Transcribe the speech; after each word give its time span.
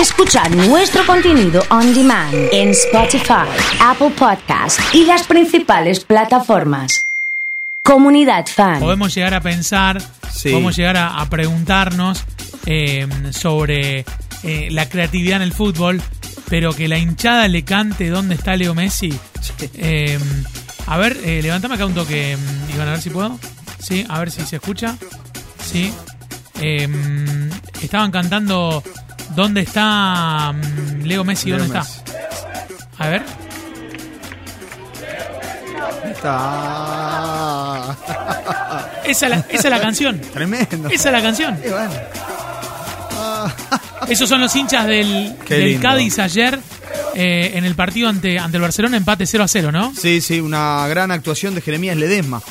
Escuchar 0.00 0.54
nuestro 0.54 1.04
contenido 1.06 1.62
on 1.70 1.94
demand 1.94 2.34
en 2.52 2.70
Spotify, 2.70 3.46
Apple 3.80 4.10
Podcast 4.10 4.78
y 4.94 5.04
las 5.06 5.26
principales 5.26 6.04
plataformas. 6.04 7.00
Comunidad 7.82 8.46
Fan. 8.46 8.80
Podemos 8.80 9.14
llegar 9.14 9.34
a 9.34 9.40
pensar, 9.40 10.02
Sí. 10.32 10.50
podemos 10.50 10.76
llegar 10.76 10.96
a, 10.96 11.20
a 11.20 11.28
preguntarnos 11.30 12.24
eh, 12.66 13.06
sobre 13.30 14.04
eh, 14.42 14.68
la 14.70 14.88
creatividad 14.88 15.36
en 15.36 15.42
el 15.42 15.52
fútbol, 15.52 16.02
pero 16.48 16.72
que 16.74 16.88
la 16.88 16.98
hinchada 16.98 17.48
le 17.48 17.64
cante 17.64 18.08
dónde 18.10 18.34
está 18.34 18.54
Leo 18.56 18.74
Messi. 18.74 19.18
Eh, 19.74 20.18
a 20.86 20.98
ver, 20.98 21.16
eh, 21.24 21.40
levantame 21.42 21.76
acá 21.76 21.86
un 21.86 21.94
toque, 21.94 22.36
mm, 22.36 22.74
Iván, 22.74 22.88
a 22.88 22.92
ver 22.92 23.00
si 23.02 23.10
puedo. 23.10 23.38
Sí, 23.78 24.04
a 24.08 24.18
ver 24.18 24.30
si 24.30 24.42
se 24.42 24.56
escucha. 24.56 24.96
Sí. 25.64 25.92
Eh, 26.60 26.88
estaban 27.82 28.10
cantando 28.10 28.82
¿Dónde 29.34 29.62
está 29.62 30.52
mm, 30.52 31.02
Leo 31.04 31.24
Messi? 31.24 31.50
¿Dónde 31.50 31.66
está? 31.66 31.84
A 32.98 33.08
ver. 33.08 33.22
Está. 36.10 37.96
Esa 39.04 39.26
es 39.26 39.30
la, 39.30 39.36
esa 39.50 39.68
es 39.68 39.70
la 39.70 39.80
canción. 39.80 40.20
Tremendo. 40.20 40.88
Esa 40.88 41.08
es 41.08 41.12
la 41.12 41.22
canción. 41.22 41.58
Y 41.64 41.68
bueno. 41.68 41.92
Esos 44.08 44.28
son 44.28 44.40
los 44.40 44.54
hinchas 44.56 44.86
del, 44.86 45.36
del. 45.48 45.78
Cádiz 45.80 46.18
ayer 46.18 46.58
eh, 47.14 47.52
en 47.54 47.64
el 47.64 47.74
partido 47.76 48.08
ante, 48.08 48.36
ante 48.38 48.56
el 48.56 48.62
Barcelona, 48.62 48.96
empate 48.96 49.26
0 49.26 49.44
a 49.44 49.48
0, 49.48 49.70
¿no? 49.72 49.92
Sí, 49.94 50.20
sí, 50.20 50.40
una 50.40 50.86
gran 50.88 51.12
actuación 51.12 51.54
de 51.54 51.60
Jeremías 51.60 51.96
Ledesma. 51.96 52.42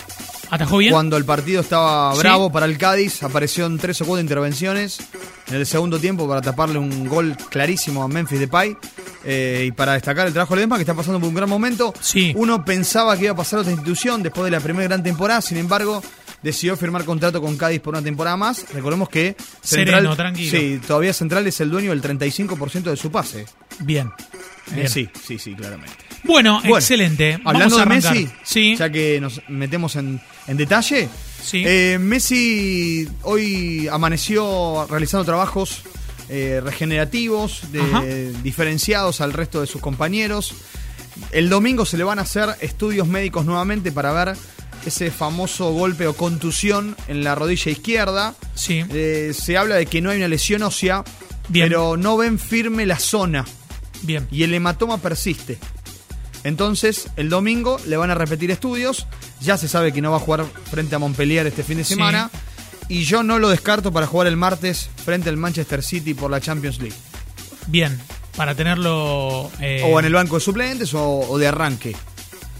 ¿Atajó 0.49 0.77
bien? 0.77 0.93
Cuando 0.93 1.17
el 1.17 1.25
partido 1.25 1.61
estaba 1.61 2.13
Sí. 2.13 2.19
bravo 2.19 2.49
para 2.51 2.65
el 2.67 2.77
Cádiz, 2.77 3.21
apareció 3.23 3.65
en 3.65 3.77
tres 3.79 3.99
o 4.01 4.05
cuatro 4.05 4.21
intervenciones 4.21 4.99
en 5.47 5.55
el 5.55 5.65
segundo 5.65 5.99
tiempo 5.99 6.27
para 6.27 6.41
taparle 6.41 6.79
un 6.79 7.07
gol 7.07 7.35
clarísimo 7.49 8.03
a 8.03 8.07
Memphis 8.07 8.39
Depay. 8.39 8.75
eh, 9.23 9.65
y 9.67 9.71
para 9.71 9.93
destacar 9.93 10.27
el 10.27 10.33
trabajo 10.33 10.53
de 10.53 10.57
Ledesma, 10.61 10.75
que 10.77 10.81
está 10.83 10.93
pasando 10.93 11.19
por 11.19 11.29
un 11.29 11.35
gran 11.35 11.49
momento. 11.49 11.93
Sí. 11.99 12.31
Uno 12.35 12.63
pensaba 12.63 13.17
que 13.17 13.23
iba 13.25 13.33
a 13.33 13.35
pasar 13.35 13.57
a 13.57 13.61
otra 13.61 13.71
institución 13.71 14.21
después 14.23 14.45
de 14.45 14.51
la 14.51 14.59
primera 14.59 14.85
gran 14.87 15.01
temporada, 15.03 15.41
sin 15.41 15.57
embargo, 15.57 16.03
decidió 16.43 16.77
firmar 16.77 17.05
contrato 17.05 17.41
con 17.41 17.57
Cádiz 17.57 17.81
por 17.81 17.93
una 17.95 18.03
temporada 18.03 18.37
más. 18.37 18.65
Recordemos 18.73 19.09
que 19.09 19.35
Sereno, 19.61 20.15
tranquilo. 20.15 20.51
Sí, 20.51 20.79
todavía 20.85 21.11
Central 21.13 21.47
es 21.47 21.59
el 21.59 21.71
dueño 21.71 21.89
del 21.89 22.01
35% 22.03 22.83
de 22.83 22.95
su 22.97 23.11
pase. 23.11 23.45
Bien. 23.79 24.07
Eh, 24.71 24.75
Bien. 24.75 24.89
sí, 24.89 25.09
sí, 25.25 25.39
sí, 25.39 25.53
claramente. 25.55 25.95
Bueno, 26.23 26.59
Bueno, 26.61 26.77
excelente. 26.77 27.37
Vamos 27.43 27.45
Hablando 27.53 27.77
a 27.77 27.79
de. 27.81 27.85
Messi, 27.85 28.29
Sí, 28.43 28.75
ya 28.75 28.89
que 28.91 29.19
nos 29.21 29.41
metemos 29.47 29.95
en, 29.95 30.19
en 30.47 30.57
detalle, 30.57 31.07
sí. 31.45 31.63
eh, 31.65 31.97
Messi 31.99 33.07
hoy 33.23 33.87
amaneció 33.91 34.85
realizando 34.89 35.25
trabajos 35.25 35.81
eh, 36.29 36.59
regenerativos, 36.63 37.71
de- 37.71 38.33
diferenciados 38.41 39.21
al 39.21 39.31
resto 39.33 39.61
de 39.61 39.67
sus 39.67 39.81
compañeros. 39.81 40.53
El 41.31 41.49
domingo 41.49 41.85
se 41.85 41.97
le 41.97 42.03
van 42.03 42.19
a 42.19 42.23
hacer 42.23 42.49
estudios 42.61 43.07
médicos 43.07 43.45
nuevamente 43.45 43.91
para 43.91 44.11
ver 44.11 44.35
ese 44.85 45.11
famoso 45.11 45.71
golpe 45.71 46.07
o 46.07 46.13
contusión 46.13 46.95
en 47.07 47.23
la 47.23 47.35
rodilla 47.35 47.71
izquierda. 47.71 48.35
sí. 48.55 48.83
Eh, 48.91 49.33
se 49.33 49.57
habla 49.57 49.75
de 49.75 49.85
que 49.85 50.01
no 50.01 50.09
hay 50.09 50.17
una 50.17 50.27
lesión 50.27 50.63
ósea, 50.63 51.03
Bien. 51.47 51.67
pero 51.69 51.95
no 51.97 52.17
ven 52.17 52.37
firme 52.39 52.85
la 52.85 52.99
zona 52.99 53.45
Bien. 54.01 54.27
y 54.31 54.43
el 54.43 54.53
hematoma 54.53 54.97
persiste. 54.97 55.57
Entonces, 56.45 57.07
el 57.17 57.27
domingo 57.29 57.77
le 57.87 57.97
van 57.97 58.11
a 58.11 58.15
repetir 58.15 58.51
estudios. 58.51 59.07
Ya 59.41 59.57
se 59.57 59.67
sabe 59.67 59.91
que 59.91 60.01
no 60.01 60.11
va 60.11 60.17
a 60.17 60.21
jugar 60.21 60.45
frente 60.71 60.95
a 60.95 60.99
Montpellier 60.99 61.45
este 61.47 61.63
fin 61.63 61.77
de 61.79 61.83
Sí. 61.83 61.95
semana. 61.95 62.29
Y 62.87 63.03
yo 63.03 63.23
no 63.23 63.39
lo 63.39 63.49
descarto 63.49 63.91
para 63.91 64.05
jugar 64.07 64.27
el 64.27 64.37
martes 64.37 64.89
frente 65.03 65.27
al 65.29 65.37
Manchester 65.37 65.81
City 65.81 66.13
por 66.13 66.29
la 66.29 66.39
Champions 66.39 66.77
League. 66.79 66.95
Bien. 67.67 67.99
Para 68.37 68.53
tenerlo. 68.53 69.49
eh, 69.59 69.81
O 69.91 69.99
en 69.99 70.05
el 70.05 70.13
banco 70.13 70.35
de 70.35 70.41
suplentes 70.41 70.93
o, 70.93 71.03
o 71.21 71.37
de 71.39 71.47
arranque. 71.47 71.95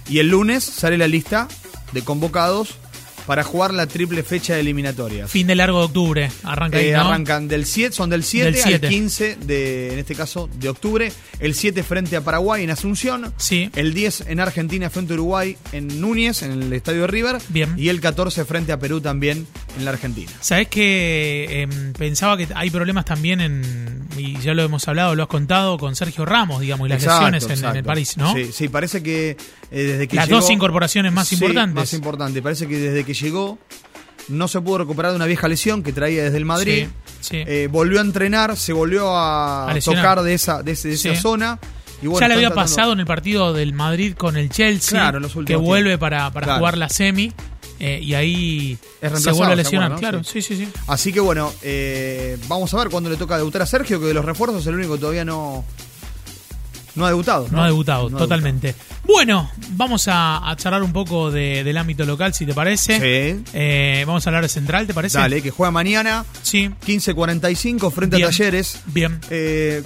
Y 0.09 0.19
el 0.19 0.29
lunes 0.29 0.63
sale 0.63 0.97
la 0.97 1.07
lista 1.07 1.47
de 1.91 2.01
convocados 2.03 2.77
para 3.25 3.43
jugar 3.43 3.73
la 3.73 3.87
triple 3.87 4.23
fecha 4.23 4.53
de 4.55 4.61
eliminatorias. 4.61 5.29
Fin 5.31 5.47
de 5.47 5.55
largo 5.55 5.79
de 5.79 5.85
octubre. 5.85 6.31
Arranca 6.43 6.77
ahí, 6.77 6.89
Eh, 6.89 6.93
¿no? 6.93 7.01
Arrancan 7.01 7.47
del 7.47 7.65
7, 7.65 7.93
son 7.95 8.09
del 8.09 8.23
7, 8.23 8.45
Del 8.51 8.55
7. 8.61 8.85
al 8.87 8.91
15 8.93 9.35
de, 9.45 9.93
en 9.93 9.99
este 9.99 10.15
caso, 10.15 10.49
de 10.59 10.69
octubre. 10.69 11.11
El 11.39 11.55
7 11.55 11.83
frente 11.83 12.15
a 12.15 12.21
Paraguay 12.21 12.63
en 12.63 12.69
Asunción. 12.69 13.33
Sí. 13.37 13.69
El 13.75 13.93
10 13.93 14.25
en 14.27 14.39
Argentina 14.39 14.89
frente 14.89 15.13
a 15.13 15.15
Uruguay 15.15 15.57
en 15.71 15.99
Núñez, 16.01 16.41
en 16.43 16.51
el 16.51 16.73
estadio 16.73 17.01
de 17.01 17.07
River. 17.07 17.37
Bien. 17.49 17.73
Y 17.77 17.89
el 17.89 17.99
14 18.01 18.45
frente 18.45 18.71
a 18.71 18.79
Perú 18.79 19.01
también 19.01 19.47
en 19.77 19.85
la 19.85 19.91
Argentina. 19.91 20.31
Sabés 20.41 20.67
que 20.67 21.61
em, 21.63 21.93
pensaba 21.93 22.37
que 22.37 22.47
hay 22.55 22.69
problemas 22.69 23.05
también 23.05 23.41
en. 23.41 23.95
Y 24.17 24.37
ya 24.39 24.53
lo 24.53 24.63
hemos 24.63 24.87
hablado, 24.87 25.13
lo 25.15 25.23
has 25.23 25.29
contado 25.29 25.77
con 25.77 25.95
Sergio 25.95 26.25
Ramos, 26.25 26.61
digamos, 26.61 26.87
y 26.87 26.89
las 26.89 27.03
Exacto, 27.03 27.29
lesiones 27.31 27.61
en- 27.61 27.75
el 27.75 27.83
París, 27.83 28.15
¿no? 28.17 28.33
Sí, 28.33 28.51
sí, 28.53 28.69
parece 28.69 29.03
que 29.03 29.31
eh, 29.31 29.37
desde 29.83 30.07
que 30.07 30.15
Las 30.15 30.27
llegó- 30.29 30.39
dos 30.39 30.49
incorporaciones 30.51 31.11
más 31.11 31.27
Sí, 31.27 31.35
importantes. 31.35 31.75
más 31.75 31.93
importante. 31.93 32.41
Parece 32.41 32.67
que 32.67 32.77
desde 32.77 33.03
que 33.03 33.13
llegó 33.13 33.57
no 34.29 34.47
se 34.47 34.61
pudo 34.61 34.77
recuperar 34.79 35.11
de 35.11 35.17
una 35.17 35.25
vieja 35.25 35.47
lesión 35.47 35.83
que 35.83 35.91
traía 35.91 36.23
desde 36.23 36.37
el 36.37 36.45
Madrid. 36.45 36.87
Sí, 37.19 37.29
sí. 37.29 37.43
Eh, 37.45 37.67
volvió 37.69 37.99
a 37.99 38.03
entrenar, 38.03 38.55
se 38.55 38.71
volvió 38.73 39.09
a, 39.15 39.73
tocar 39.83 40.21
de 40.21 40.33
esa, 40.33 40.63
de, 40.63 40.71
ese- 40.71 40.87
de 40.89 40.93
esa 40.93 41.15
zona. 41.15 41.59
Y 42.01 42.07
bueno, 42.07 42.19
ya 42.21 42.27
le 42.27 42.33
había 42.35 42.47
tratando- 42.49 42.69
pasado 42.75 42.93
en 42.93 42.99
el 43.01 43.05
partido 43.05 43.53
del 43.53 43.73
Madrid 43.73 44.13
con 44.15 44.35
el 44.37 44.49
Chelsea, 44.49 44.99
Claro, 45.11 45.27
que 45.45 45.55
vuelve 45.55 45.97
para, 45.97 46.29
para 46.31 46.45
Claro. 46.45 46.59
jugar 46.59 46.77
la 46.77 46.89
semi 46.89 47.33
eh, 47.79 47.99
y 48.01 48.13
ahí 48.13 48.77
se 49.01 49.31
vuelve 49.31 49.45
a 49.47 49.49
¿se 49.49 49.55
lesionar. 49.63 49.95
claro, 49.99 50.23
sí, 50.23 50.41
sí, 50.41 50.55
sí. 50.57 50.67
Así 50.87 51.11
que 51.13 51.19
bueno, 51.19 51.51
eh, 51.61 52.37
vamos 52.47 52.73
a 52.73 52.77
ver 52.77 52.89
cuándo 52.89 53.09
le 53.09 53.17
toca 53.17 53.37
debutar 53.37 53.61
a 53.61 53.65
Sergio, 53.65 53.99
que 53.99 54.07
de 54.07 54.13
los 54.13 54.23
refuerzos 54.25 54.61
es 54.61 54.67
el 54.67 54.75
único 54.75 54.93
que 54.93 54.99
todavía 54.99 55.25
no, 55.25 55.65
no 56.95 57.05
ha 57.05 57.09
debutado. 57.09 57.47
No, 57.51 57.61
ha 57.61 57.65
debutado, 57.65 58.09
No 58.09 58.15
ha 58.17 58.19
totalmente. 58.19 58.73
Bueno, 59.03 59.51
vamos 59.71 60.07
a, 60.07 60.49
a 60.49 60.55
charlar 60.55 60.81
un 60.81 60.93
poco 60.93 61.29
de- 61.29 61.63
del 61.63 61.77
ámbito 61.77 62.05
local, 62.05 62.33
si 62.33 62.45
te 62.45 62.53
parece. 62.53 62.95
Sí. 63.35 63.43
Eh, 63.53 64.03
vamos 64.07 64.25
a 64.25 64.29
hablar 64.29 64.43
de 64.43 64.49
Central, 64.49 64.87
¿te 64.87 64.93
parece? 64.93 65.17
Dale, 65.17 65.41
que 65.41 65.51
juega 65.51 65.69
mañana, 65.71 66.25
Sí, 66.41 66.69
15.45 66.87 67.91
frente 67.91 68.15
Bien. 68.17 68.27
a 68.27 68.31
Talleres. 68.31 68.79
bien. 68.87 69.19
Eh, 69.29 69.83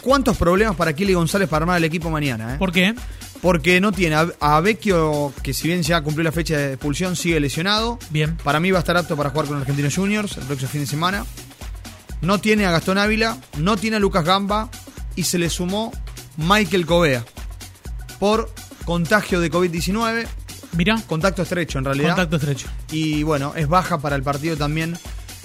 ¿Cuántos 0.00 0.36
problemas 0.36 0.76
para 0.76 0.92
Kili 0.94 1.12
González 1.12 1.48
para 1.48 1.64
armar 1.64 1.78
el 1.78 1.84
equipo 1.84 2.08
mañana? 2.08 2.54
eh? 2.54 2.58
¿Por 2.58 2.70
qué? 2.72 2.94
Porque 3.42 3.80
no 3.80 3.92
tiene 3.92 4.14
a, 4.16 4.28
a 4.40 4.60
Vecchio, 4.60 5.34
que 5.42 5.52
si 5.52 5.68
bien 5.68 5.82
ya 5.82 6.00
cumplió 6.00 6.24
la 6.24 6.32
fecha 6.32 6.56
de 6.56 6.72
expulsión, 6.74 7.16
sigue 7.16 7.38
lesionado. 7.40 7.98
Bien. 8.10 8.36
Para 8.42 8.60
mí 8.60 8.70
va 8.70 8.78
a 8.78 8.80
estar 8.80 8.96
apto 8.96 9.16
para 9.16 9.30
jugar 9.30 9.48
con 9.48 9.58
Argentinos 9.58 9.94
Juniors 9.94 10.36
el 10.38 10.44
próximo 10.44 10.70
fin 10.70 10.80
de 10.82 10.86
semana. 10.86 11.26
No 12.22 12.38
tiene 12.38 12.64
a 12.66 12.70
Gastón 12.70 12.98
Ávila, 12.98 13.36
no 13.58 13.76
tiene 13.76 13.96
a 13.96 14.00
Lucas 14.00 14.24
Gamba 14.24 14.70
y 15.16 15.24
se 15.24 15.38
le 15.38 15.50
sumó 15.50 15.92
Michael 16.36 16.86
Covea 16.86 17.24
por 18.20 18.48
contagio 18.84 19.40
de 19.40 19.50
COVID-19, 19.50 20.26
Mira, 20.76 20.98
contacto 21.06 21.42
estrecho 21.42 21.78
en 21.78 21.84
realidad. 21.84 22.10
contacto 22.16 22.36
estrecho. 22.36 22.68
Y 22.90 23.24
bueno, 23.24 23.52
es 23.56 23.68
baja 23.68 23.98
para 23.98 24.16
el 24.16 24.22
partido 24.22 24.56
también 24.56 24.96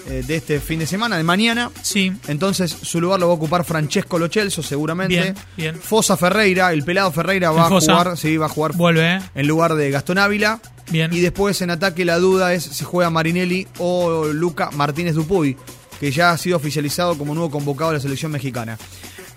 eh, 0.10 0.24
de 0.26 0.36
este 0.38 0.60
fin 0.60 0.80
de 0.80 0.88
semana, 0.88 1.18
de 1.18 1.24
mañana. 1.24 1.70
Sí, 1.82 2.12
Entonces 2.28 2.72
su 2.82 3.00
lugar 3.02 3.20
lo 3.20 3.28
va 3.28 3.34
a 3.34 3.36
ocupar 3.36 3.64
Francesco 3.66 4.18
Lochelso 4.18 4.64
seguramente. 4.64 5.16
Bien, 5.22 5.36
bien. 5.56 5.76
Fosa 5.80 6.18
Ferreira, 6.18 6.72
el 6.74 6.84
pelado 6.84 7.12
Ferreira 7.12 7.52
va 7.52 7.68
Fosa. 7.70 7.94
a 7.94 7.98
jugar, 8.04 8.18
sí, 8.18 8.38
va 8.38 8.48
a 8.48 8.50
jugar 8.50 8.74
vuelve, 8.74 9.16
¿eh? 9.16 9.20
en 9.36 9.48
lugar 9.48 9.76
de 9.76 9.92
Gastón 9.92 10.18
Ávila. 10.18 10.60
Bien. 10.90 11.12
Y 11.14 11.20
después 11.20 11.62
en 11.62 11.70
ataque 11.70 12.06
la 12.06 12.18
duda 12.18 12.54
es 12.54 12.64
si 12.64 12.86
juega 12.86 13.10
Marinelli 13.10 13.68
o 13.80 14.26
Luca 14.28 14.72
Martínez 14.72 15.16
Dupuy, 15.16 15.58
que 16.00 16.12
ya 16.12 16.32
ha 16.32 16.38
sido 16.38 16.56
oficializado 16.58 17.18
como 17.18 17.34
nuevo 17.34 17.52
convocado 17.52 17.92
de 17.92 17.98
la 17.98 18.02
selección 18.02 18.32
mexicana. 18.32 18.78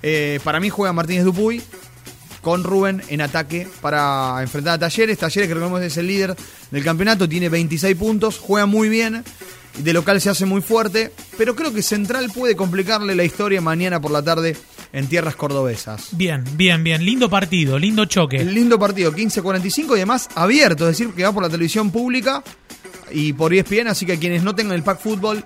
Eh, 0.02 0.38
para 0.44 0.60
mí 0.60 0.68
juega 0.70 0.92
Martínez 0.92 1.24
Dupuy 1.24 1.60
con 2.40 2.64
Rubén 2.64 3.02
en 3.08 3.20
ataque 3.20 3.68
para 3.80 4.38
enfrentar 4.40 4.74
a 4.74 4.78
Talleres. 4.78 5.18
Talleres, 5.18 5.48
que 5.48 5.54
recordemos 5.54 5.82
es 5.82 5.96
el 5.96 6.06
líder 6.06 6.34
del 6.70 6.84
campeonato, 6.84 7.28
tiene 7.28 7.48
26 7.48 7.96
puntos, 7.96 8.38
juega 8.38 8.66
muy 8.66 8.88
bien. 8.88 9.24
De 9.78 9.92
local 9.92 10.20
se 10.20 10.30
hace 10.30 10.46
muy 10.46 10.60
fuerte, 10.60 11.12
pero 11.38 11.54
creo 11.54 11.72
que 11.72 11.82
Central 11.82 12.30
puede 12.34 12.56
complicarle 12.56 13.14
la 13.14 13.24
historia 13.24 13.60
mañana 13.60 14.00
por 14.00 14.10
la 14.10 14.22
tarde 14.22 14.56
en 14.92 15.06
tierras 15.06 15.36
cordobesas. 15.36 16.08
Bien, 16.12 16.44
bien, 16.54 16.82
bien. 16.82 17.04
Lindo 17.04 17.30
partido, 17.30 17.78
lindo 17.78 18.04
choque. 18.04 18.44
Lindo 18.44 18.78
partido, 18.78 19.12
15.45 19.12 19.90
y 19.90 19.92
además 19.92 20.28
abierto, 20.34 20.88
es 20.88 20.98
decir, 20.98 21.14
que 21.14 21.22
va 21.22 21.32
por 21.32 21.42
la 21.42 21.48
televisión 21.48 21.90
pública 21.90 22.42
y 23.12 23.32
por 23.32 23.54
ESPN, 23.54 23.88
así 23.88 24.06
que 24.06 24.18
quienes 24.18 24.42
no 24.42 24.54
tengan 24.54 24.74
el 24.74 24.82
pack 24.82 25.00
fútbol 25.00 25.44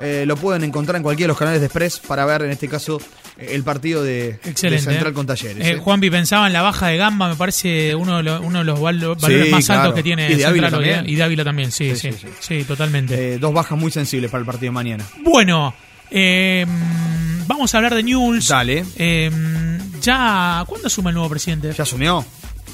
eh, 0.00 0.24
lo 0.26 0.36
pueden 0.36 0.64
encontrar 0.64 0.96
en 0.96 1.02
cualquiera 1.02 1.26
de 1.26 1.32
los 1.32 1.38
canales 1.38 1.60
de 1.60 1.66
Express 1.66 2.00
para 2.00 2.26
ver 2.26 2.42
en 2.42 2.50
este 2.50 2.68
caso 2.68 3.00
el 3.38 3.62
partido 3.62 4.02
de, 4.02 4.38
de. 4.44 4.54
Central 4.78 5.08
¿eh? 5.08 5.12
con 5.12 5.26
Talleres. 5.26 5.66
Eh, 5.66 5.72
¿eh? 5.72 5.76
Juanpi 5.78 6.10
pensaba 6.10 6.46
en 6.46 6.52
la 6.52 6.62
baja 6.62 6.88
de 6.88 6.96
Gamba, 6.96 7.28
me 7.28 7.36
parece 7.36 7.94
uno 7.94 8.16
de 8.18 8.22
los, 8.22 8.40
uno 8.40 8.58
de 8.60 8.64
los 8.64 8.80
val- 8.80 8.98
valores 9.00 9.46
Sí, 9.46 9.50
más 9.50 9.66
claro. 9.66 9.80
altos 9.82 9.94
que 9.96 10.02
tiene 10.02 10.26
Y 10.30 10.34
de 10.36 10.44
Central 10.44 10.74
hoy, 10.74 10.84
¿eh? 10.88 10.92
también. 10.92 11.12
Y 11.12 11.16
de 11.16 11.22
Ávila 11.22 11.44
también, 11.44 11.70
sí, 11.72 11.94
sí, 11.96 12.10
Sí, 12.40 12.64
totalmente. 12.64 13.34
Eh, 13.34 13.38
dos 13.38 13.52
bajas 13.52 13.78
muy 13.78 13.90
sensibles 13.90 14.30
para 14.30 14.40
el 14.40 14.46
partido 14.46 14.70
de 14.70 14.74
mañana. 14.74 15.04
Bueno, 15.22 15.74
eh, 16.10 16.64
vamos 17.46 17.74
a 17.74 17.78
hablar 17.78 17.94
de 17.94 18.02
News. 18.02 18.48
Dale. 18.48 18.84
Ya, 20.00 20.62
¿cuándo 20.66 20.86
asume 20.86 21.10
el 21.10 21.14
nuevo 21.14 21.28
presidente? 21.30 21.72
Ya 21.72 21.82
asumió. 21.82 22.24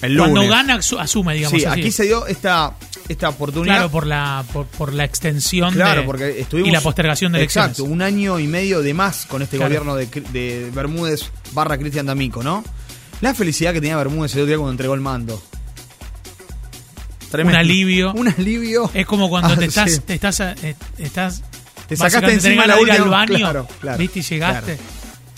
El 0.03 0.15
lunes. 0.15 0.33
Cuando 0.33 0.51
gana, 0.51 0.77
asu- 0.79 1.01
asume, 1.01 1.35
digamos 1.35 1.59
Sí, 1.61 1.65
así. 1.67 1.81
aquí 1.81 1.91
se 1.93 2.05
dio 2.05 2.27
esta 2.27 2.75
esta 3.09 3.29
oportunidad. 3.31 3.75
Claro, 3.77 3.91
por 3.91 4.07
la, 4.07 4.45
por, 4.53 4.67
por 4.67 4.93
la 4.93 5.05
extensión 5.05 5.75
Claro, 5.75 6.01
de- 6.03 6.07
porque 6.07 6.41
estuvimos. 6.41 6.69
y 6.69 6.73
la 6.73 6.81
postergación 6.81 7.33
de 7.33 7.39
elecciones. 7.39 7.71
Exacto, 7.73 7.85
un 7.91 8.01
año 8.03 8.39
y 8.39 8.47
medio 8.47 8.81
de 8.83 8.95
más 8.95 9.27
con 9.27 9.43
este 9.43 9.57
Claro. 9.57 9.69
gobierno 9.71 9.95
de, 9.97 10.07
de 10.07 10.71
Bermúdez 10.73 11.31
barra 11.53 11.77
Cristian 11.79 12.07
D'Amico, 12.07 12.43
¿no? 12.43 12.65
La 13.21 13.35
felicidad 13.35 13.73
que 13.73 13.81
tenía 13.81 13.97
Bermúdez 13.97 14.35
el 14.35 14.41
otro 14.43 14.47
día 14.49 14.57
cuando 14.57 14.73
entregó 14.73 14.95
el 14.95 15.01
mando. 15.01 15.43
Un 17.33 17.55
alivio. 17.55 18.13
Un 18.13 18.29
alivio. 18.29 18.91
Es 18.93 19.07
como 19.07 19.29
cuando 19.29 19.49
Ah, 19.55 19.57
te 19.57 19.65
estás, 19.67 19.91
sí. 19.93 20.01
te 20.01 20.15
estás, 20.15 20.41
eh, 20.41 20.77
estás 20.99 21.43
Te 21.89 21.97
sacaste 21.97 22.33
encima 22.35 22.67
la 22.67 22.79
ir 22.81 22.91
al 22.91 22.99
última- 23.01 23.17
baño, 23.17 23.35
claro, 23.39 23.69
claro, 23.81 23.99
¿viste? 23.99 24.19
Y 24.19 24.23
llegaste. 24.23 24.77
claro. 24.77 24.83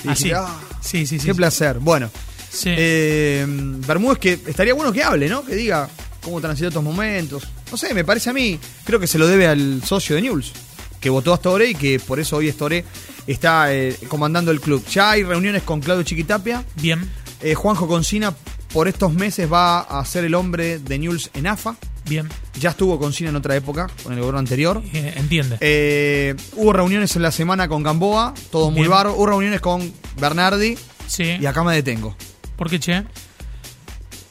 Y 0.05 0.09
Así. 0.09 0.33
"Ah, 0.33 0.47
sí, 0.81 1.07
sí, 1.07 1.19
sí. 1.21 1.27
Qué 1.27 1.33
sí. 1.33 1.37
placer. 1.37 1.79
Bueno, 1.79 2.11
Sí. 2.55 2.71
eh, 2.77 3.45
Bermúdez 3.49 4.19
que 4.19 4.33
estaría 4.47 4.75
bueno 4.75 4.93
que 4.93 5.03
hable, 5.03 5.29
¿no? 5.29 5.45
Que 5.45 5.55
diga 5.55 5.89
cómo 6.23 6.41
transitó 6.41 6.69
estos 6.69 6.83
momentos. 6.85 7.49
No 7.71 7.77
sé, 7.77 7.93
me 7.95 8.05
parece 8.05 8.31
a 8.31 8.33
mí, 8.33 8.59
creo 8.85 9.01
que 9.01 9.07
se 9.07 9.19
lo 9.19 9.27
debe 9.27 9.47
al 9.47 9.83
socio 9.85 10.17
de 10.17 10.23
News, 10.23 10.53
que 11.01 11.11
votó 11.11 11.33
a 11.33 11.37
Store 11.37 11.69
y 11.69 11.75
que 11.75 11.99
por 12.01 12.21
eso 12.21 12.37
hoy 12.37 12.49
Store 12.49 12.85
está 13.27 13.75
eh, 13.75 13.97
comandando 14.09 14.51
el 14.51 14.61
club. 14.61 14.85
Ya 14.87 15.11
hay 15.11 15.23
reuniones 15.25 15.63
con 15.65 15.81
Claudio 15.81 16.03
Chiquitapia. 16.05 16.65
Bien, 16.77 17.11
Eh, 17.43 17.55
Juanjo 17.55 17.87
Concina 17.89 18.33
por 18.73 18.89
estos 18.89 19.13
meses 19.13 19.53
va 19.53 19.81
a 19.81 20.05
ser 20.07 20.25
el 20.25 20.35
hombre 20.35 20.79
de 20.79 20.99
News 20.99 21.31
en 21.35 21.47
AFA. 21.47 21.77
bien. 22.09 22.29
Ya 22.61 22.71
estuvo 22.71 22.99
Concina 22.99 23.31
en 23.31 23.37
otra 23.37 23.55
época, 23.57 23.89
con 24.03 24.13
el 24.13 24.19
gobierno 24.21 24.39
anterior. 24.39 24.83
Eh, 24.93 25.13
entiende. 25.17 25.59
Eh, 25.61 26.35
hubo 26.57 26.73
reuniones 26.73 27.15
en 27.17 27.23
la 27.23 27.31
semana 27.33 27.67
con 27.69 27.83
Gamboa, 27.83 28.33
todo 28.51 28.71
muy 28.71 28.87
barro. 28.89 29.15
Hubo 29.15 29.27
reuniones 29.27 29.61
con 29.61 29.93
Bernardi 30.21 30.77
sí. 31.07 31.37
y 31.41 31.45
acá 31.47 31.63
me 31.65 31.75
detengo. 31.75 32.17
¿Por 32.57 32.71
qué, 32.71 32.79
che? 32.79 33.05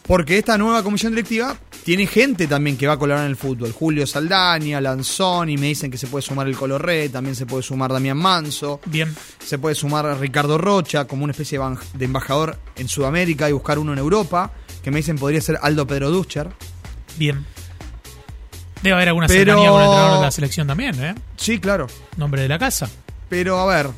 Porque 0.07 0.37
esta 0.37 0.57
nueva 0.57 0.83
comisión 0.83 1.13
directiva 1.13 1.55
tiene 1.83 2.07
gente 2.07 2.47
también 2.47 2.77
que 2.77 2.87
va 2.87 2.93
a 2.93 2.97
colaborar 2.97 3.25
en 3.25 3.31
el 3.31 3.37
fútbol. 3.37 3.71
Julio 3.71 4.05
Saldaña, 4.07 4.79
Lanzoni, 4.81 5.57
me 5.57 5.67
dicen 5.67 5.91
que 5.91 5.97
se 5.97 6.07
puede 6.07 6.21
sumar 6.21 6.47
el 6.47 6.55
Colorre, 6.55 7.09
también 7.09 7.35
se 7.35 7.45
puede 7.45 7.63
sumar 7.63 7.91
Damián 7.91 8.17
Manso, 8.17 8.79
Bien. 8.85 9.13
se 9.43 9.57
puede 9.57 9.75
sumar 9.75 10.05
a 10.05 10.15
Ricardo 10.15 10.57
Rocha 10.57 11.05
como 11.05 11.23
una 11.23 11.31
especie 11.31 11.59
de, 11.93 12.05
embajador 12.05 12.57
en 12.75 12.87
Sudamérica 12.87 13.49
y 13.49 13.53
buscar 13.53 13.79
uno 13.79 13.93
en 13.93 13.99
Europa, 13.99 14.51
que 14.81 14.91
me 14.91 14.97
dicen 14.97 15.17
podría 15.17 15.41
ser 15.41 15.59
Aldo 15.61 15.85
Pedro 15.87 16.09
Duscher. 16.11 16.49
Bien. 17.17 17.45
Debe 18.81 18.95
haber 18.95 19.07
alguna 19.09 19.27
Pero- 19.27 19.39
cercanía 19.53 19.69
con 19.69 19.79
el 19.81 19.85
entrenador 19.87 20.19
de 20.19 20.25
la 20.25 20.31
selección 20.31 20.67
también, 20.67 21.03
¿eh? 21.03 21.15
Sí, 21.37 21.59
claro. 21.59 21.87
Nombre 22.17 22.41
de 22.41 22.49
la 22.49 22.59
casa. 22.59 22.89
Pero 23.29 23.59
a 23.59 23.65
ver. 23.65 23.89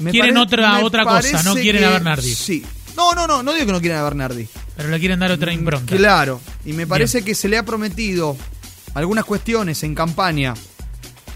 Me 0.00 0.10
Quieren 0.10 0.36
otra- 0.36 0.82
otra 0.84 1.04
cosa, 1.04 1.42
no 1.44 1.54
quieren 1.54 1.82
que- 1.82 1.86
a 1.86 1.90
Bernardi. 1.90 2.34
Sí. 2.34 2.64
No, 2.96 3.14
no, 3.14 3.26
no, 3.26 3.42
no 3.42 3.52
digo 3.54 3.66
que 3.66 3.72
no 3.72 3.80
quieran 3.80 4.00
a 4.00 4.02
Bernardi. 4.04 4.48
Pero 4.76 4.88
le 4.88 4.98
quieren 4.98 5.20
dar 5.20 5.30
otra 5.30 5.52
impronta. 5.52 5.94
Claro. 5.96 6.40
Y 6.64 6.72
me 6.72 6.86
parece 6.86 7.22
que 7.22 7.34
se 7.34 7.48
le 7.48 7.56
ha 7.56 7.62
prometido 7.64 8.36
algunas 8.94 9.24
cuestiones 9.24 9.82
en 9.84 9.94
campaña 9.94 10.54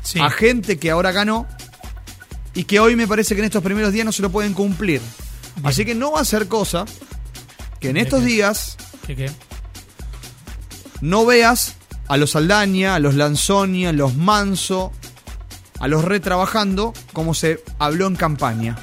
Sí. 0.02 0.19
a 0.20 0.28
gente 0.31 0.78
que 0.78 0.90
ahora 0.90 1.12
ganó 1.12 1.46
y 2.55 2.64
que 2.64 2.81
hoy 2.81 2.96
me 2.96 3.06
parece 3.06 3.34
que 3.34 3.40
en 3.40 3.46
estos 3.46 3.62
primeros 3.62 3.93
días 3.93 4.05
no 4.05 4.12
se 4.12 4.22
lo 4.22 4.31
pueden 4.31 4.52
cumplir. 4.55 5.00
Bien. 5.56 5.67
Así 5.67 5.84
que 5.84 5.94
no 5.94 6.12
va 6.12 6.20
a 6.20 6.25
ser 6.25 6.49
cosa 6.49 6.84
que 7.81 7.88
en 7.90 7.94
¿De 7.94 8.00
estos 8.00 8.20
qué? 8.20 8.26
días 8.26 8.76
¿Qué, 9.06 9.14
qué? 9.17 9.31
no 11.00 11.25
veas 11.26 11.75
a 12.08 12.17
los 12.17 12.37
Aldaña, 12.37 12.94
a 12.94 12.99
los 12.99 13.14
Lanzoni, 13.14 13.87
a 13.87 13.93
los 13.93 14.14
Manso, 14.17 14.93
a 15.81 15.88
los 15.88 16.05
retrabajando 16.05 16.93
como 17.12 17.35
se 17.35 17.62
habló 17.79 18.06
en 18.06 18.17
campaña. 18.17 18.76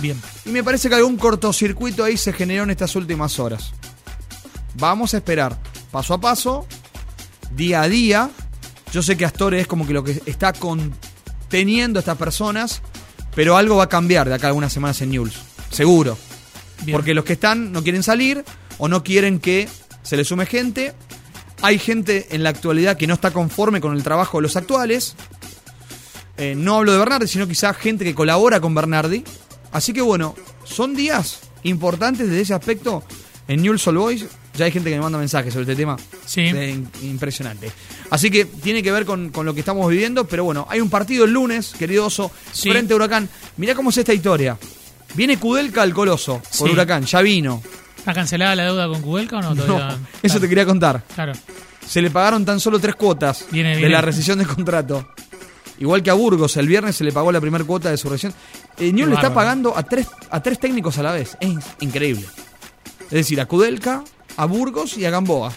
Bien. 0.00 0.20
Y 0.44 0.50
me 0.50 0.64
parece 0.64 0.88
que 0.88 0.94
algún 0.94 1.16
cortocircuito 1.16 2.04
ahí 2.04 2.16
se 2.16 2.32
generó 2.32 2.62
en 2.62 2.70
estas 2.70 2.96
últimas 2.96 3.38
horas. 3.38 3.72
Vamos 4.74 5.14
a 5.14 5.18
esperar, 5.18 5.58
paso 5.90 6.14
a 6.14 6.20
paso, 6.20 6.66
día 7.54 7.82
a 7.82 7.88
día. 7.88 8.30
Yo 8.92 9.02
sé 9.02 9.16
que 9.16 9.24
Astore 9.24 9.60
es 9.60 9.66
como 9.66 9.86
que 9.86 9.92
lo 9.92 10.02
que 10.02 10.22
está 10.26 10.52
conteniendo 10.52 11.98
a 11.98 12.00
estas 12.00 12.16
personas, 12.16 12.82
pero 13.34 13.56
algo 13.56 13.76
va 13.76 13.84
a 13.84 13.88
cambiar 13.88 14.28
de 14.28 14.34
acá 14.34 14.46
a 14.46 14.50
algunas 14.50 14.72
semanas 14.72 15.00
en 15.02 15.10
News. 15.10 15.34
Seguro. 15.70 16.16
Bien. 16.82 16.96
Porque 16.96 17.14
los 17.14 17.24
que 17.24 17.34
están 17.34 17.72
no 17.72 17.82
quieren 17.82 18.02
salir 18.02 18.44
o 18.78 18.88
no 18.88 19.04
quieren 19.04 19.38
que 19.38 19.68
se 20.02 20.16
les 20.16 20.28
sume 20.28 20.46
gente. 20.46 20.94
Hay 21.62 21.78
gente 21.78 22.28
en 22.30 22.42
la 22.42 22.48
actualidad 22.48 22.96
que 22.96 23.06
no 23.06 23.14
está 23.14 23.32
conforme 23.32 23.80
con 23.80 23.94
el 23.94 24.02
trabajo 24.02 24.38
de 24.38 24.42
los 24.42 24.56
actuales. 24.56 25.14
Eh, 26.40 26.54
no 26.56 26.76
hablo 26.76 26.92
de 26.92 26.98
Bernardi, 26.98 27.28
sino 27.28 27.46
quizá 27.46 27.72
gente 27.74 28.04
que 28.04 28.14
colabora 28.14 28.60
con 28.60 28.74
Bernardi. 28.74 29.22
Así 29.72 29.92
que 29.92 30.00
bueno, 30.00 30.34
son 30.64 30.94
días 30.96 31.40
importantes 31.64 32.28
desde 32.28 32.40
ese 32.42 32.54
aspecto. 32.54 33.04
En 33.46 33.62
Newell's 33.62 33.86
All 33.86 33.98
Boys 33.98 34.24
ya 34.56 34.64
hay 34.64 34.72
gente 34.72 34.90
que 34.90 34.96
me 34.96 35.02
manda 35.02 35.18
mensajes 35.18 35.52
sobre 35.52 35.64
este 35.64 35.76
tema. 35.76 35.96
Sí. 36.26 36.40
Eh, 36.42 36.82
impresionante. 37.02 37.70
Así 38.10 38.30
que 38.30 38.44
tiene 38.46 38.82
que 38.82 38.90
ver 38.90 39.04
con, 39.04 39.30
con 39.30 39.44
lo 39.46 39.54
que 39.54 39.60
estamos 39.60 39.88
viviendo. 39.90 40.24
Pero 40.26 40.44
bueno, 40.44 40.66
hay 40.70 40.80
un 40.80 40.88
partido 40.90 41.24
el 41.24 41.32
lunes, 41.32 41.72
querido 41.78 42.06
Oso, 42.06 42.30
Sí. 42.52 42.70
frente 42.70 42.92
a 42.92 42.96
Huracán. 42.96 43.28
Mirá 43.56 43.74
cómo 43.74 43.90
es 43.90 43.98
esta 43.98 44.12
historia. 44.14 44.56
Viene 45.14 45.38
Kudelka 45.38 45.82
al 45.82 45.92
Coloso 45.92 46.40
por 46.58 46.68
Sí. 46.68 46.72
Huracán, 46.72 47.04
ya 47.04 47.20
vino. 47.20 47.62
¿Está 47.98 48.14
cancelada 48.14 48.54
la 48.56 48.64
deuda 48.64 48.88
con 48.88 49.02
Kudelka 49.02 49.38
o 49.38 49.42
no? 49.42 49.54
No, 49.54 49.64
Todavía? 49.64 49.98
eso 49.98 50.20
Claro. 50.22 50.40
te 50.40 50.48
quería 50.48 50.66
contar. 50.66 51.04
Claro. 51.14 51.32
Se 51.86 52.00
le 52.00 52.10
pagaron 52.10 52.44
tan 52.44 52.60
solo 52.60 52.78
tres 52.78 52.94
cuotas 52.94 53.46
Viene, 53.50 53.76
de 53.76 53.88
la 53.88 54.00
rescisión 54.00 54.38
del 54.38 54.46
contrato. 54.46 55.08
Igual 55.80 56.02
que 56.02 56.10
a 56.10 56.14
Burgos, 56.14 56.56
el 56.58 56.68
viernes 56.68 56.96
se 56.96 57.04
le 57.04 57.10
pagó 57.10 57.32
la 57.32 57.40
primera 57.40 57.64
cuota 57.64 57.90
de 57.90 57.96
su 57.96 58.08
rescisión. 58.08 58.34
Eh, 58.78 58.92
Newell 58.92 59.10
le 59.10 59.16
está 59.16 59.32
pagando 59.32 59.76
a 59.76 59.82
tres, 59.82 60.06
a 60.30 60.42
tres 60.42 60.60
técnicos 60.60 60.98
a 60.98 61.02
la 61.02 61.12
vez. 61.12 61.38
Es 61.40 61.56
increíble. 61.80 62.26
Es 63.04 63.10
decir, 63.10 63.40
a 63.40 63.46
Kudelka, 63.46 64.04
a 64.36 64.44
Burgos 64.44 64.98
y 64.98 65.06
a 65.06 65.10
Gamboa. 65.10 65.52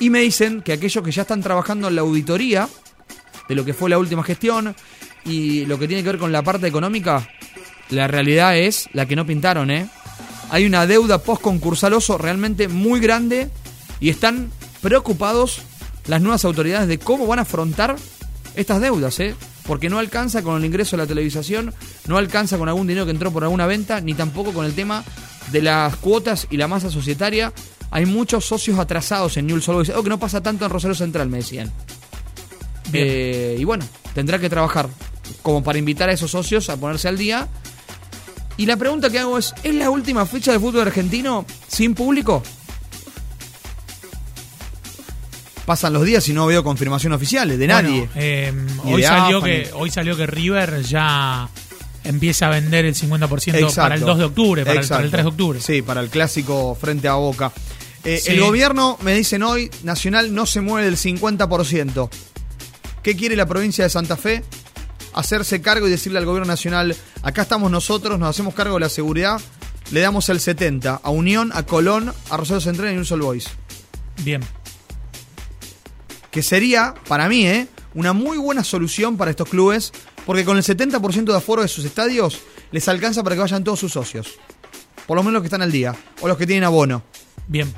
Y 0.00 0.10
me 0.10 0.20
dicen 0.20 0.60
que 0.60 0.74
aquellos 0.74 1.02
que 1.02 1.10
ya 1.10 1.22
están 1.22 1.42
trabajando 1.42 1.88
en 1.88 1.96
la 1.96 2.02
auditoría 2.02 2.68
de 3.48 3.54
lo 3.54 3.64
que 3.64 3.72
fue 3.72 3.88
la 3.88 3.98
última 3.98 4.22
gestión 4.22 4.76
y 5.24 5.64
lo 5.64 5.78
que 5.78 5.88
tiene 5.88 6.02
que 6.02 6.10
ver 6.10 6.18
con 6.18 6.30
la 6.30 6.42
parte 6.42 6.66
económica, 6.66 7.26
la 7.88 8.06
realidad 8.06 8.56
es 8.58 8.90
la 8.92 9.06
que 9.06 9.16
no 9.16 9.24
pintaron, 9.24 9.70
¿eh? 9.70 9.88
Hay 10.50 10.66
una 10.66 10.86
deuda 10.86 11.18
post-concursal 11.18 11.94
oso 11.94 12.18
realmente 12.18 12.68
muy 12.68 13.00
grande 13.00 13.50
y 13.98 14.10
están 14.10 14.50
preocupados 14.82 15.62
las 16.06 16.20
nuevas 16.20 16.44
autoridades 16.44 16.86
de 16.86 16.98
cómo 16.98 17.26
van 17.26 17.38
a 17.38 17.42
afrontar 17.42 17.96
estas 18.54 18.80
deudas, 18.80 19.18
¿eh? 19.20 19.34
Porque 19.66 19.88
no 19.88 19.98
alcanza 19.98 20.42
con 20.42 20.56
el 20.56 20.64
ingreso 20.64 20.96
de 20.96 21.02
la 21.02 21.06
televisación, 21.06 21.72
no 22.06 22.18
alcanza 22.18 22.58
con 22.58 22.68
algún 22.68 22.86
dinero 22.86 23.06
que 23.06 23.12
entró 23.12 23.32
por 23.32 23.44
alguna 23.44 23.66
venta, 23.66 24.00
ni 24.00 24.14
tampoco 24.14 24.52
con 24.52 24.66
el 24.66 24.74
tema 24.74 25.04
de 25.50 25.62
las 25.62 25.96
cuotas 25.96 26.46
y 26.50 26.56
la 26.56 26.68
masa 26.68 26.90
societaria. 26.90 27.52
Hay 27.90 28.06
muchos 28.06 28.44
socios 28.44 28.78
atrasados 28.78 29.36
en 29.36 29.46
Newell's 29.46 29.68
Old 29.68 29.78
Boys, 29.78 29.90
algo 29.90 30.02
que 30.02 30.10
no 30.10 30.18
pasa 30.18 30.42
tanto 30.42 30.64
en 30.64 30.70
Rosario 30.70 30.94
Central, 30.94 31.28
me 31.28 31.38
decían. 31.38 31.72
Bien. 32.90 33.06
Eh, 33.08 33.56
y 33.58 33.64
bueno, 33.64 33.84
tendrá 34.14 34.38
que 34.38 34.50
trabajar 34.50 34.88
como 35.42 35.62
para 35.62 35.78
invitar 35.78 36.08
a 36.08 36.12
esos 36.12 36.30
socios 36.30 36.68
a 36.70 36.76
ponerse 36.76 37.08
al 37.08 37.18
día. 37.18 37.48
Y 38.56 38.66
la 38.66 38.76
pregunta 38.76 39.10
que 39.10 39.18
hago 39.18 39.38
es, 39.38 39.54
¿es 39.62 39.74
la 39.74 39.90
última 39.90 40.26
fecha 40.26 40.52
de 40.52 40.60
fútbol 40.60 40.82
argentino 40.82 41.44
sin 41.66 41.94
público? 41.94 42.42
Pasan 45.66 45.92
los 45.94 46.04
días 46.04 46.28
y 46.28 46.32
no 46.34 46.46
veo 46.46 46.62
confirmación 46.62 47.12
oficiales 47.14 47.58
de 47.58 47.66
nadie. 47.66 48.00
Bueno, 48.00 48.12
eh, 48.16 48.52
Ni 48.84 48.92
hoy, 48.94 49.00
de 49.02 49.08
salió 49.08 49.38
AFA, 49.38 49.46
que, 49.46 49.58
ni- 49.72 49.80
hoy 49.80 49.90
salió 49.90 50.16
que 50.16 50.26
River 50.26 50.82
ya 50.82 51.48
empieza 52.04 52.48
a 52.48 52.50
vender 52.50 52.84
el 52.84 52.94
50% 52.94 53.28
para 53.74 53.94
el 53.94 54.02
Exacto. 54.02 54.06
2 54.06 54.18
de 54.18 54.24
octubre, 54.24 54.64
para 54.66 54.80
el, 54.80 54.86
para 54.88 55.00
el 55.00 55.06
Exacto. 55.06 55.10
3 55.10 55.24
de 55.24 55.28
octubre. 55.30 55.60
Sí, 55.60 55.80
para 55.82 56.00
el 56.02 56.10
clásico 56.10 56.76
frente 56.78 57.08
a 57.08 57.14
Boca. 57.14 57.50
Eh, 58.04 58.20
Sí. 58.22 58.32
El 58.32 58.40
gobierno, 58.42 58.98
me 59.00 59.14
dicen 59.14 59.42
hoy, 59.42 59.70
Nacional 59.82 60.34
no 60.34 60.44
se 60.44 60.60
mueve 60.60 60.84
del 60.84 60.98
50%. 60.98 62.10
¿Qué 63.02 63.16
quiere 63.16 63.34
la 63.34 63.46
provincia 63.46 63.84
de 63.84 63.88
Santa 63.90 64.16
Fe? 64.18 64.44
Hacerse 65.14 65.62
cargo 65.62 65.86
y 65.88 65.90
decirle 65.90 66.18
al 66.18 66.26
gobierno 66.26 66.46
nacional, 66.46 66.94
acá 67.22 67.42
estamos 67.42 67.70
nosotros, 67.70 68.18
nos 68.18 68.28
hacemos 68.28 68.52
cargo 68.52 68.74
de 68.74 68.80
la 68.80 68.88
seguridad, 68.90 69.40
le 69.92 70.00
damos 70.00 70.28
el 70.28 70.40
70% 70.40 71.00
a 71.02 71.10
Unión, 71.10 71.52
a 71.54 71.62
Colón, 71.62 72.12
a 72.28 72.36
Rosario 72.36 72.60
Central 72.60 72.94
y 72.94 72.98
a 73.00 73.04
Sol 73.04 73.22
Boys. 73.22 73.48
Bien. 74.22 74.42
Que 76.34 76.42
sería, 76.42 76.94
para 77.06 77.28
mí, 77.28 77.46
¿eh? 77.46 77.68
una 77.94 78.12
muy 78.12 78.38
buena 78.38 78.64
solución 78.64 79.16
para 79.16 79.30
estos 79.30 79.48
clubes, 79.48 79.92
porque 80.26 80.44
con 80.44 80.56
el 80.56 80.64
70% 80.64 81.26
de 81.26 81.36
aforo 81.36 81.62
de 81.62 81.68
sus 81.68 81.84
estadios 81.84 82.40
les 82.72 82.88
alcanza 82.88 83.22
para 83.22 83.36
que 83.36 83.42
vayan 83.42 83.62
todos 83.62 83.78
sus 83.78 83.92
socios. 83.92 84.34
Por 85.06 85.16
lo 85.16 85.22
menos 85.22 85.34
los 85.34 85.42
que 85.42 85.46
están 85.46 85.62
al 85.62 85.70
día, 85.70 85.94
o 86.22 86.26
los 86.26 86.36
que 86.36 86.44
tienen 86.44 86.64
abono. 86.64 87.04
Bien. 87.46 87.72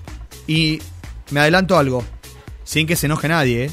Y 0.46 0.80
me 1.32 1.40
adelanto 1.40 1.76
algo, 1.76 2.02
sin 2.64 2.86
que 2.86 2.96
se 2.96 3.04
enoje 3.04 3.28
nadie, 3.28 3.64
¿eh? 3.66 3.70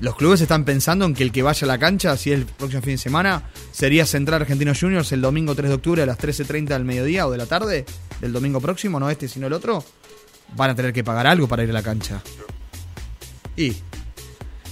Los 0.00 0.16
clubes 0.16 0.42
están 0.42 0.66
pensando 0.66 1.06
en 1.06 1.14
que 1.14 1.22
el 1.22 1.32
que 1.32 1.42
vaya 1.42 1.64
a 1.64 1.68
la 1.68 1.78
cancha, 1.78 2.14
si 2.18 2.32
es 2.32 2.38
el 2.38 2.44
próximo 2.44 2.82
fin 2.82 2.92
de 2.92 2.98
semana, 2.98 3.44
sería 3.70 4.04
Central 4.04 4.42
Argentinos 4.42 4.78
Juniors 4.78 5.10
el 5.12 5.22
domingo 5.22 5.54
3 5.54 5.70
de 5.70 5.74
octubre 5.74 6.02
a 6.02 6.06
las 6.06 6.18
13.30 6.18 6.66
del 6.66 6.84
mediodía 6.84 7.26
o 7.26 7.30
de 7.30 7.38
la 7.38 7.46
tarde, 7.46 7.86
del 8.20 8.34
domingo 8.34 8.60
próximo, 8.60 9.00
no 9.00 9.08
este 9.08 9.26
sino 9.26 9.46
el 9.46 9.54
otro, 9.54 9.82
van 10.54 10.68
a 10.68 10.74
tener 10.74 10.92
que 10.92 11.02
pagar 11.02 11.26
algo 11.26 11.48
para 11.48 11.64
ir 11.64 11.70
a 11.70 11.72
la 11.72 11.82
cancha. 11.82 12.20
Y. 13.56 13.74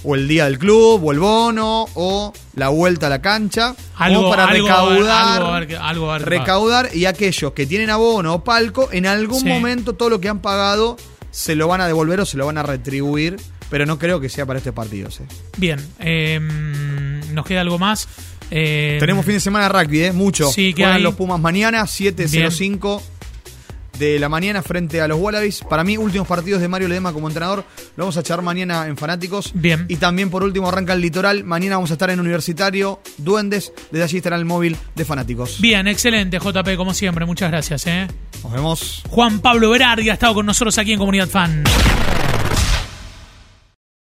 O 0.03 0.15
el 0.15 0.27
día 0.27 0.45
del 0.45 0.57
club, 0.57 1.03
o 1.03 1.11
el 1.11 1.19
bono, 1.19 1.85
o 1.93 2.33
la 2.55 2.69
vuelta 2.69 3.07
a 3.07 3.09
la 3.09 3.21
cancha, 3.21 3.75
Algo 3.97 4.27
o 4.27 4.29
para 4.31 4.45
algo 4.45 4.67
recaudar 4.67 5.67
algo 5.79 6.17
recaudar 6.17 6.89
y 6.95 7.05
aquellos 7.05 7.51
que 7.53 7.65
tienen 7.67 7.89
abono 7.91 8.33
o 8.33 8.43
palco, 8.43 8.89
en 8.91 9.05
algún 9.05 9.41
Sí. 9.41 9.47
momento 9.47 9.93
todo 9.93 10.09
lo 10.09 10.19
que 10.19 10.27
han 10.29 10.39
pagado 10.39 10.97
se 11.29 11.55
lo 11.55 11.67
van 11.67 11.81
a 11.81 11.87
devolver 11.87 12.19
o 12.19 12.25
se 12.25 12.37
lo 12.37 12.45
van 12.47 12.57
a 12.57 12.63
retribuir, 12.63 13.37
pero 13.69 13.85
no 13.85 13.99
creo 13.99 14.19
que 14.19 14.27
sea 14.29 14.45
para 14.45 14.57
este 14.57 14.71
partido. 14.73 15.11
¿sí? 15.11 15.23
Bien, 15.57 15.79
eh, 15.99 16.39
nos 17.31 17.45
queda 17.45 17.61
algo 17.61 17.77
más. 17.77 18.07
Eh, 18.49 18.97
Tenemos 18.99 19.23
fin 19.23 19.35
de 19.35 19.39
semana 19.39 19.69
de 19.69 19.81
rugby, 19.83 20.03
¿eh? 20.05 20.11
Mucho. 20.11 20.51
Sí, 20.51 20.73
¿qué 20.73 20.83
Juegan 20.83 21.03
los 21.03 21.15
Pumas 21.15 21.39
mañana, 21.39 21.83
7.05 21.83 23.01
de 24.01 24.17
la 24.17 24.29
mañana 24.29 24.63
frente 24.63 24.99
a 24.99 25.07
los 25.07 25.19
Wallabies. 25.19 25.61
Para 25.69 25.83
mí, 25.83 25.95
últimos 25.95 26.27
partidos 26.27 26.59
de 26.59 26.67
Mario 26.67 26.87
Ledema 26.87 27.13
como 27.13 27.27
entrenador. 27.27 27.63
Lo 27.95 28.03
vamos 28.03 28.17
a 28.17 28.21
echar 28.21 28.41
mañana 28.41 28.87
en 28.87 28.97
Fanáticos. 28.97 29.51
Bien. 29.53 29.85
Y 29.89 29.97
también, 29.97 30.31
por 30.31 30.43
último, 30.43 30.67
arranca 30.67 30.93
el 30.93 31.01
Litoral. 31.01 31.43
Mañana 31.43 31.75
vamos 31.75 31.91
a 31.91 31.93
estar 31.93 32.09
en 32.09 32.19
Universitario, 32.19 32.99
Duendes. 33.19 33.71
Desde 33.91 34.03
allí 34.03 34.17
estará 34.17 34.37
el 34.37 34.45
móvil 34.45 34.75
de 34.95 35.05
Fanáticos. 35.05 35.61
Bien, 35.61 35.87
excelente, 35.87 36.39
JP, 36.39 36.75
como 36.77 36.95
siempre. 36.95 37.27
Muchas 37.27 37.51
gracias. 37.51 37.85
¿eh? 37.85 38.07
Nos 38.41 38.51
vemos. 38.51 39.03
Juan 39.07 39.39
Pablo 39.39 39.69
Berardi 39.69 40.09
ha 40.09 40.13
estado 40.13 40.33
con 40.33 40.47
nosotros 40.47 40.75
aquí 40.79 40.93
en 40.93 40.97
Comunidad 40.97 41.27
Fan. 41.27 41.63